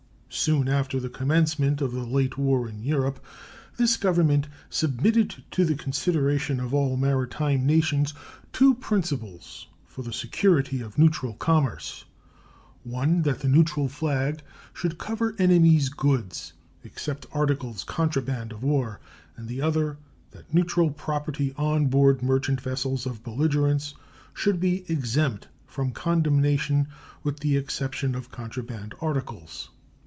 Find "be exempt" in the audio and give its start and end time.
24.61-25.49